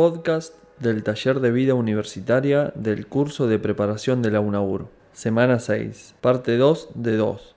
[0.00, 6.14] podcast del taller de vida universitaria del curso de preparación de la UNAUR, semana 6,
[6.22, 7.56] parte 2 de 2.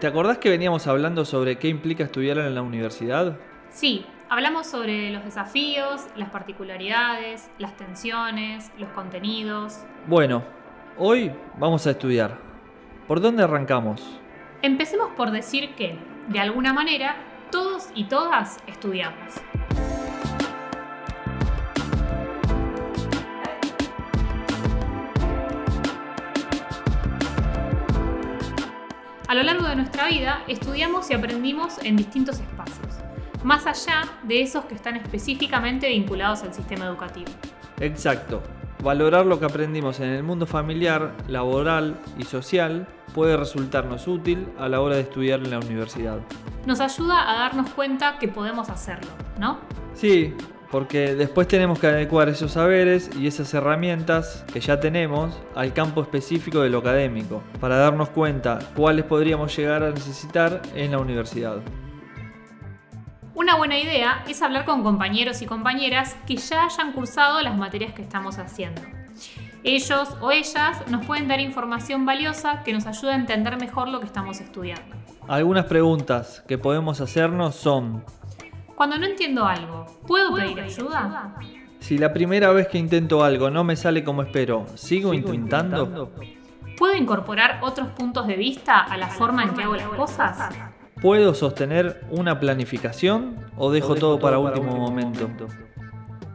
[0.00, 3.36] ¿Te acordás que veníamos hablando sobre qué implica estudiar en la universidad?
[3.68, 9.80] Sí, hablamos sobre los desafíos, las particularidades, las tensiones, los contenidos.
[10.06, 10.42] Bueno,
[10.96, 12.38] hoy vamos a estudiar.
[13.06, 14.00] ¿Por dónde arrancamos?
[14.62, 15.98] Empecemos por decir que,
[16.28, 17.16] de alguna manera,
[17.50, 19.34] todos y todas estudiamos.
[29.32, 32.98] A lo largo de nuestra vida estudiamos y aprendimos en distintos espacios,
[33.42, 37.30] más allá de esos que están específicamente vinculados al sistema educativo.
[37.80, 38.42] Exacto.
[38.82, 44.68] Valorar lo que aprendimos en el mundo familiar, laboral y social puede resultarnos útil a
[44.68, 46.18] la hora de estudiar en la universidad.
[46.66, 49.60] Nos ayuda a darnos cuenta que podemos hacerlo, ¿no?
[49.94, 50.34] Sí,
[50.72, 56.00] porque después tenemos que adecuar esos saberes y esas herramientas que ya tenemos al campo
[56.00, 61.58] específico de lo académico, para darnos cuenta cuáles podríamos llegar a necesitar en la universidad.
[63.34, 67.92] Una buena idea es hablar con compañeros y compañeras que ya hayan cursado las materias
[67.92, 68.80] que estamos haciendo.
[69.64, 74.00] Ellos o ellas nos pueden dar información valiosa que nos ayude a entender mejor lo
[74.00, 74.96] que estamos estudiando.
[75.28, 78.04] Algunas preguntas que podemos hacernos son,
[78.82, 81.36] Cuando no entiendo algo, ¿puedo pedir ayuda?
[81.78, 86.10] si la primera vez que intento algo no me sale como espero, ¿sigo, intentando?
[86.76, 90.48] ¿Puedo incorporar otros puntos de vista a la forma en que hago las cosas?
[91.00, 95.30] ¿Puedo sostener una planificación o dejo, todo para último momento?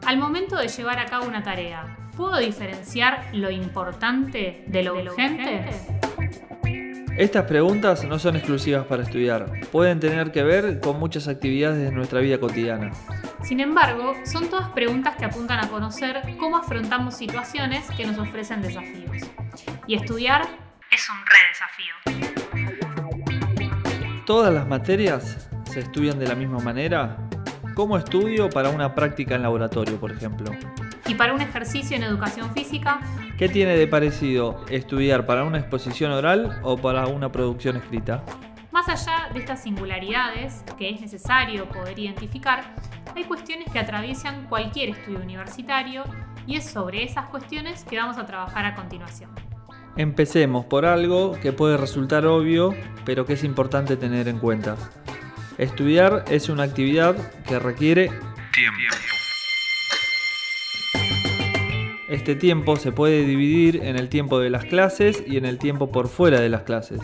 [0.06, 5.97] Al momento de llevar a cabo una tarea, ¿puedo diferenciar lo importante de lo urgente?
[7.18, 11.90] Estas preguntas no son exclusivas para estudiar, pueden tener que ver con muchas actividades de
[11.90, 12.92] nuestra vida cotidiana.
[13.42, 18.62] Sin embargo, son todas preguntas que apuntan a conocer cómo afrontamos situaciones que nos ofrecen
[18.62, 19.28] desafíos.
[19.88, 20.42] Y estudiar
[20.92, 21.94] es un re desafío.
[24.24, 27.16] ¿Todas las materias se estudian de la misma manera?
[27.74, 30.52] ¿Cómo estudio para una práctica en laboratorio, por ejemplo?
[31.08, 33.00] Y para un ejercicio en educación física,
[33.38, 38.22] ¿Qué tiene de parecido estudiar para una exposición oral o para una producción escrita?
[38.78, 42.62] más allá de estas singularidades que es necesario poder identificar,
[43.16, 46.04] hay cuestiones que atraviesan cualquier estudio universitario
[46.46, 49.30] y es sobre esas cuestiones que vamos a trabajar a continuación.
[49.96, 52.72] Empecemos por algo que puede resultar obvio,
[53.04, 54.76] pero que es importante tener en cuenta.
[55.58, 58.12] Estudiar es una actividad que requiere
[62.08, 65.92] Este tiempo se puede dividir en el tiempo de las clases y en el tiempo
[65.92, 67.02] por fuera de las clases.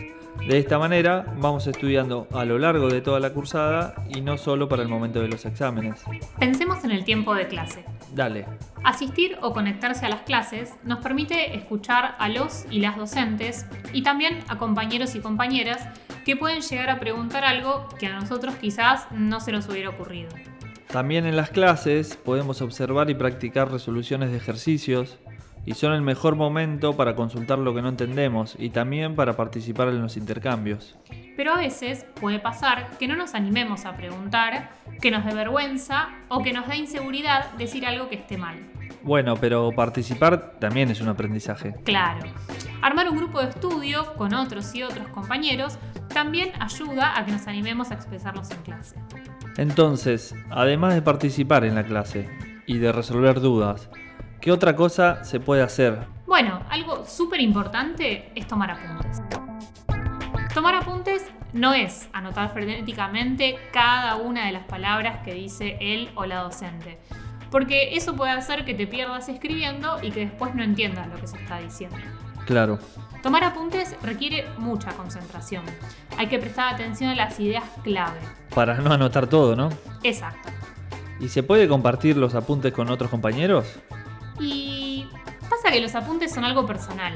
[0.49, 4.67] De esta manera vamos estudiando a lo largo de toda la cursada y no solo
[4.67, 6.03] para el momento de los exámenes.
[6.39, 7.85] Pensemos en el tiempo de clase.
[8.15, 8.47] Dale.
[8.83, 14.03] Asistir o conectarse a las clases nos permite escuchar a los y las docentes y
[14.03, 15.87] también a compañeros y compañeras
[16.25, 20.31] que pueden llegar a preguntar algo que a nosotros quizás no se nos hubiera ocurrido.
[20.95, 25.19] También en las clases podemos observar y practicar resoluciones de ejercicios
[25.67, 29.89] y son el mejor momento para consultar lo que no entendemos y también para participar
[29.89, 30.97] en los intercambios.
[31.37, 36.11] Pero a veces puede pasar que no nos animemos a preguntar, que nos dé vergüenza
[36.29, 38.55] o que nos dé inseguridad decir algo que esté mal.
[39.03, 41.75] Bueno, pero participar también es un aprendizaje.
[41.83, 42.21] Claro.
[42.83, 45.77] Armar un grupo de estudio con otros y otros compañeros
[46.15, 48.95] también ayuda a que nos animemos a expresarnos en clase.
[49.57, 52.29] Entonces, además de participar en la clase
[52.67, 53.89] y de resolver dudas,
[54.41, 56.01] ¿qué otra cosa se puede hacer?
[56.27, 59.23] Bueno, algo súper importante es tomar apuntes.
[60.53, 66.27] Tomar apuntes no es anotar frenéticamente cada una de las palabras que dice él o
[66.27, 66.99] la docente,
[67.53, 71.29] porque eso puede hacer que te pierdas escribiendo y que después no entiendas lo que
[71.29, 71.97] se está diciendo.
[72.47, 72.79] Claro.
[73.23, 75.65] Tomar apuntes requiere mucha concentración.
[76.19, 78.19] Hay que prestar atención a las ideas clave.
[78.55, 79.71] Para no anotar todo, ¿no?
[80.03, 80.51] Exacto.
[81.21, 83.67] ¿Y se puede compartir los apuntes con otros compañeros?
[84.39, 85.07] Y
[85.49, 87.15] pasa que los apuntes son algo personal,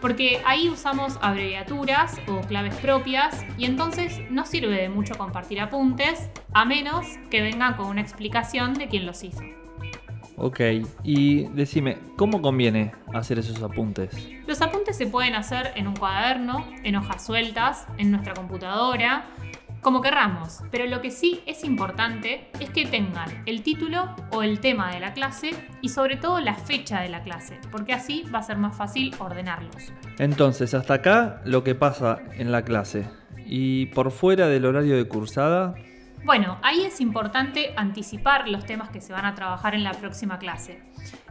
[0.00, 6.30] porque ahí usamos abreviaturas o claves propias y entonces no sirve de mucho compartir apuntes
[6.54, 9.42] a menos que vengan con una explicación de quién los hizo.
[10.38, 10.60] Ok,
[11.02, 14.28] y decime, ¿cómo conviene hacer esos apuntes?
[14.46, 19.24] Los apuntes se pueden hacer en un cuaderno, en hojas sueltas, en nuestra computadora,
[19.80, 24.60] como querramos, pero lo que sí es importante es que tengan el título o el
[24.60, 28.40] tema de la clase y sobre todo la fecha de la clase, porque así va
[28.40, 29.92] a ser más fácil ordenarlos.
[30.18, 33.08] Entonces, hasta acá lo que pasa en la clase.
[33.46, 35.76] ¿Y por fuera del horario de cursada?
[36.26, 40.40] Bueno, ahí es importante anticipar los temas que se van a trabajar en la próxima
[40.40, 40.80] clase.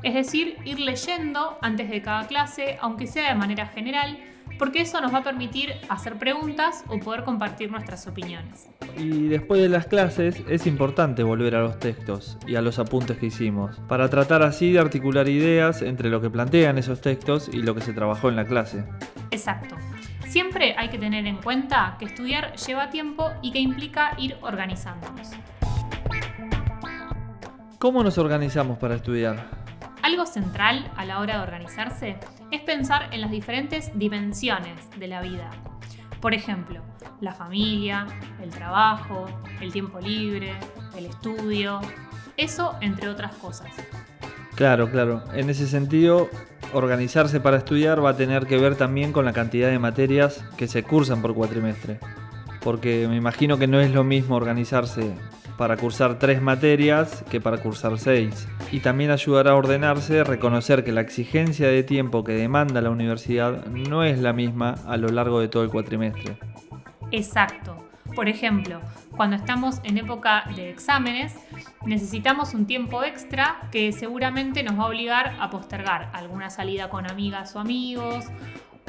[0.03, 4.17] Es decir, ir leyendo antes de cada clase, aunque sea de manera general,
[4.57, 8.69] porque eso nos va a permitir hacer preguntas o poder compartir nuestras opiniones.
[8.97, 13.17] Y después de las clases es importante volver a los textos y a los apuntes
[13.17, 17.61] que hicimos, para tratar así de articular ideas entre lo que plantean esos textos y
[17.63, 18.85] lo que se trabajó en la clase.
[19.31, 19.75] Exacto.
[20.25, 25.31] Siempre hay que tener en cuenta que estudiar lleva tiempo y que implica ir organizándonos.
[27.79, 29.47] ¿Cómo nos organizamos para estudiar?
[30.01, 32.17] Algo central a la hora de organizarse
[32.51, 35.49] es pensar en las diferentes dimensiones de la vida.
[36.21, 36.81] Por ejemplo,
[37.21, 38.07] la familia,
[38.41, 39.25] el trabajo,
[39.61, 40.53] el tiempo libre,
[40.97, 41.79] el estudio,
[42.37, 43.71] eso entre otras cosas.
[44.55, 45.23] Claro, claro.
[45.33, 46.29] En ese sentido,
[46.75, 50.67] organizarse para estudiar va a tener que ver también con la cantidad de materias que
[50.67, 51.99] se cursan por cuatrimestre.
[52.61, 55.13] Porque me imagino que no es lo mismo organizarse
[55.57, 58.47] para cursar tres materias que para cursar seis.
[58.71, 63.65] Y también ayudará a ordenarse reconocer que la exigencia de tiempo que demanda la universidad
[63.67, 66.37] no es la misma a lo largo de todo el cuatrimestre.
[67.11, 67.87] Exacto.
[68.15, 68.81] Por ejemplo,
[69.15, 71.33] cuando estamos en época de exámenes,
[71.85, 77.09] necesitamos un tiempo extra que seguramente nos va a obligar a postergar alguna salida con
[77.09, 78.25] amigas o amigos,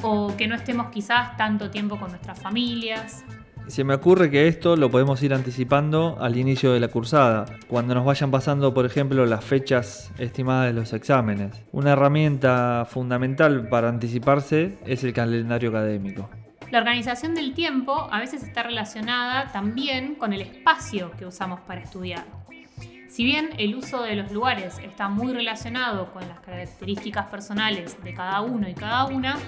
[0.02, 3.24] o que no estemos quizás tanto tiempo con nuestras familias.
[3.66, 7.96] Se me ocurre que esto lo podemos ir anticipando al inicio de la cursada, cuando
[7.96, 11.64] nos vayan pasando, por ejemplo, las fechas estimadas de los exámenes.
[11.72, 16.30] Una herramienta fundamental para anticiparse es el calendario académico.
[16.70, 21.80] La organización del tiempo a veces está relacionada también con el espacio que usamos para
[21.80, 22.24] estudiar.
[23.16, 28.12] Si bien el uso de los lugares está muy relacionado con las características personales de
[28.12, 29.38] cada uno y cada una,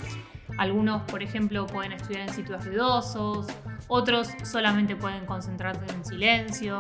[0.56, 3.46] algunos, por ejemplo, pueden estudiar en sitios ruidosos,
[3.88, 6.78] otros solamente pueden concentrarse en silencio.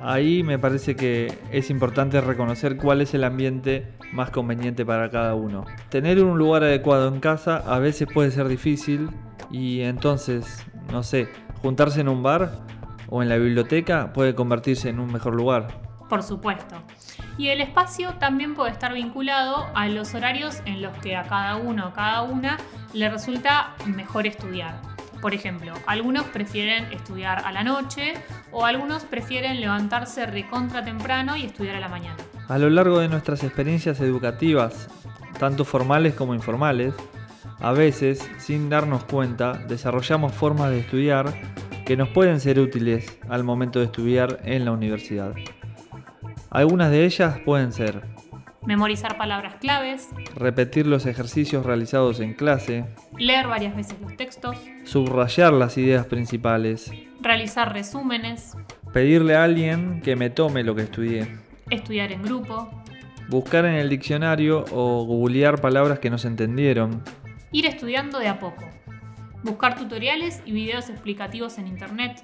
[0.00, 5.34] Ahí me parece que es importante reconocer cuál es el ambiente más conveniente para cada
[5.34, 5.64] uno.
[5.88, 9.10] Tener un lugar adecuado en casa a veces puede ser difícil
[9.50, 11.28] y entonces, no sé,
[11.62, 12.64] juntarse en un bar
[13.08, 15.87] o en la biblioteca puede convertirse en un mejor lugar.
[16.08, 16.76] Por supuesto.
[17.36, 21.56] Y el espacio también puede estar vinculado a los horarios en los que a cada
[21.56, 22.58] uno o cada una
[22.92, 24.80] le resulta mejor estudiar.
[25.20, 28.14] Por ejemplo, algunos prefieren estudiar a la noche
[28.52, 32.16] o algunos prefieren levantarse recontra temprano y estudiar a la mañana.
[32.48, 34.88] A lo largo de nuestras experiencias educativas,
[35.38, 36.94] tanto formales como informales,
[37.60, 41.34] a veces, sin darnos cuenta, desarrollamos formas de estudiar
[41.84, 45.34] que nos pueden ser útiles al momento de estudiar en la universidad.
[46.50, 48.02] Algunas de ellas pueden ser
[48.68, 52.84] memorizar palabras claves, repetir los ejercicios realizados en clase,
[53.16, 56.92] leer varias veces los textos, subrayar las ideas principales,
[57.22, 58.56] realizar resúmenes,
[58.92, 61.38] pedirle a alguien que me tome lo que estudié,
[61.70, 62.68] estudiar en grupo,
[63.28, 67.02] buscar en el diccionario o googlear palabras que no se entendieron,
[67.52, 68.64] ir estudiando de a poco,
[69.42, 72.22] buscar tutoriales y videos explicativos en internet.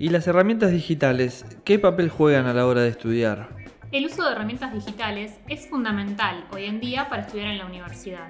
[0.00, 3.48] ¿Y las herramientas digitales qué papel juegan a la hora de estudiar?
[3.90, 8.28] El uso de herramientas digitales es fundamental hoy en día para estudiar en la universidad.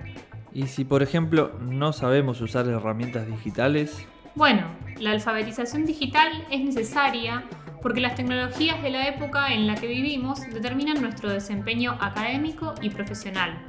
[0.54, 4.02] ¿Y si, por ejemplo, no sabemos usar herramientas digitales?
[4.34, 4.62] Bueno,
[4.98, 7.44] la alfabetización digital es necesaria
[7.82, 12.88] porque las tecnologías de la época en la que vivimos determinan nuestro desempeño académico y
[12.88, 13.62] profesional.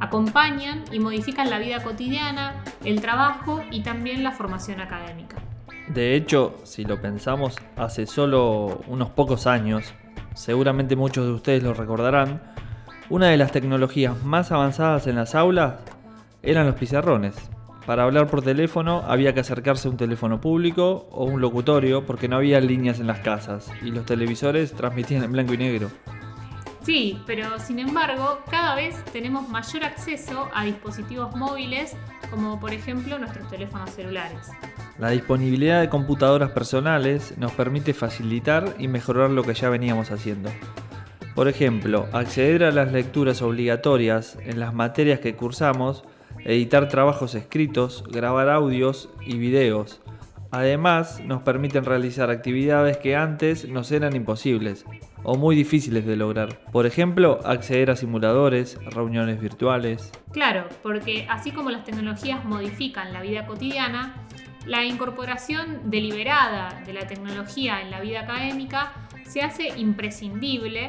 [0.00, 5.37] Acompañan y modifican la vida cotidiana, el trabajo y también la formación académica.
[5.88, 9.94] De hecho, si lo pensamos, hace solo unos pocos años,
[10.34, 12.42] seguramente muchos de ustedes lo recordarán,
[13.08, 15.76] una de las tecnologías más avanzadas en las aulas
[16.42, 17.36] eran los pizarrones.
[17.86, 22.28] Para hablar por teléfono había que acercarse a un teléfono público o un locutorio porque
[22.28, 25.88] no había líneas en las casas y los televisores transmitían en blanco y negro.
[26.88, 31.94] Sí, pero sin embargo, cada vez tenemos mayor acceso a dispositivos móviles
[32.30, 34.48] como por ejemplo nuestros teléfonos celulares.
[34.98, 40.48] La disponibilidad de computadoras personales nos permite facilitar y mejorar lo que ya veníamos haciendo.
[41.34, 46.04] Por ejemplo, acceder a las lecturas obligatorias en las materias que cursamos,
[46.46, 50.00] editar trabajos escritos, grabar audios y videos.
[50.50, 54.86] Además, nos permiten realizar actividades que antes nos eran imposibles
[55.22, 56.60] o muy difíciles de lograr.
[56.72, 60.10] Por ejemplo, acceder a simuladores, reuniones virtuales.
[60.32, 64.14] Claro, porque así como las tecnologías modifican la vida cotidiana,
[64.64, 68.92] la incorporación deliberada de la tecnología en la vida académica
[69.24, 70.88] se hace imprescindible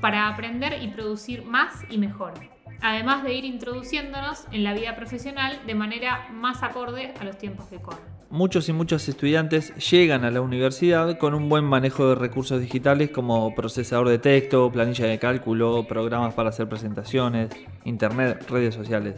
[0.00, 2.34] para aprender y producir más y mejor,
[2.80, 7.66] además de ir introduciéndonos en la vida profesional de manera más acorde a los tiempos
[7.66, 8.00] que corren.
[8.30, 13.10] muchos y muchos estudiantes llegan a la universidad con un buen manejo de recursos digitales
[13.10, 17.50] como procesador de texto, planilla de cálculo, programas para hacer presentaciones,
[17.84, 19.14] internet, redes sociales.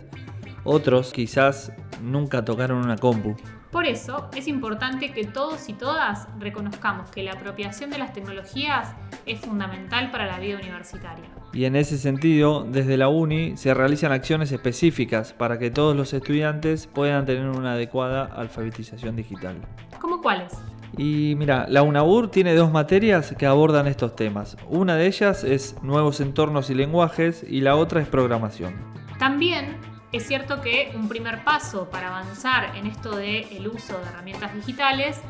[0.64, 3.36] Otros quizás nunca tocaron una compu.
[3.70, 8.94] Por eso es importante que todos y todas reconozcamos que la apropiación de las tecnologías
[9.26, 11.24] es fundamental para la vida universitaria.
[11.52, 16.12] Y en ese sentido, desde la UNI se realizan acciones específicas para que todos los
[16.12, 19.56] estudiantes puedan tener una adecuada alfabetización digital.
[20.00, 20.52] ¿Cómo cuáles?
[20.96, 24.56] Y mira, la UNAUR tiene dos materias que abordan estos temas.
[24.68, 28.74] Una de ellas es nuevos entornos y lenguajes y la otra es programación.
[29.18, 29.76] También
[30.12, 35.20] es cierto que un primer paso para avanzar en esto del uso de herramientas digitales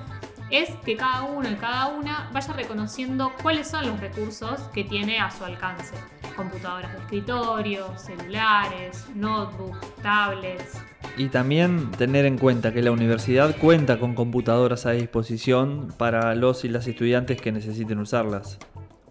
[0.50, 5.20] es que cada uno y cada una vaya reconociendo cuáles son los recursos que tiene
[5.20, 5.94] a su alcance.
[6.34, 10.80] Computadoras de escritorio, celulares, notebooks, tablets.
[11.16, 16.64] Y también tener en cuenta que la universidad cuenta con computadoras a disposición para los
[16.64, 18.58] y las estudiantes que necesiten usarlas.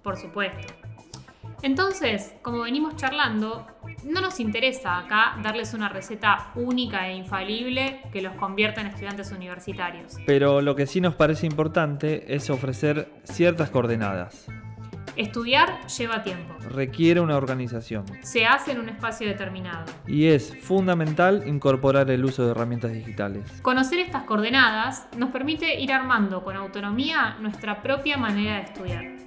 [0.02, 0.89] Por supuesto.
[1.62, 3.68] Entonces, como venimos charlando,
[4.06, 9.32] no nos interesa acá darles una receta única e infalible que los convierta en estudiantes
[9.32, 10.16] universitarios.
[10.26, 14.48] Pero lo que sí nos parece importante es ofrecer ciertas coordenadas.
[15.16, 16.56] Estudiar lleva tiempo.
[16.70, 18.06] Requiere una organización.
[18.22, 19.84] Se hace en un espacio determinado.
[20.08, 23.44] Y es fundamental incorporar el uso de herramientas digitales.
[23.62, 29.19] Conocer estas coordenadas nos permite ir armando con autonomía nuestra propia manera de estudiar.